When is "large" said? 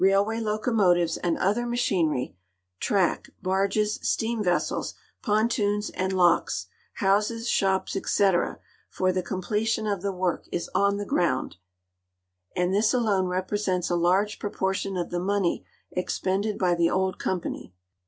13.95-14.39